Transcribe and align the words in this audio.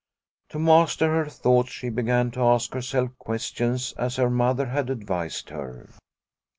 To 0.49 0.57
master 0.57 1.09
her 1.13 1.27
thoughts 1.29 1.69
she 1.69 1.89
began 1.89 2.31
to 2.31 2.39
ask 2.41 2.73
herself 2.73 3.11
questions 3.19 3.93
as 3.99 4.15
her 4.15 4.31
Mother 4.31 4.65
had 4.65 4.89
advised 4.89 5.49
her. 5.51 5.89